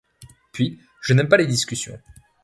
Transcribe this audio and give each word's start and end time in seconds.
Puis, 0.51 0.79
je 0.99 1.13
n'aime 1.13 1.27
pas 1.29 1.37
les 1.37 1.45
discussions. 1.45 1.99